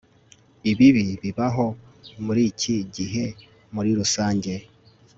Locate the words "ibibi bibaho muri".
0.71-2.41